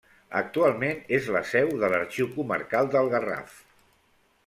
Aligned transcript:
Actualment 0.37 1.03
és 1.17 1.27
la 1.37 1.43
seu 1.51 1.71
de 1.85 1.91
l'Arxiu 1.93 2.33
Comarcal 2.39 2.93
del 2.97 3.15
Garraf. 3.17 3.65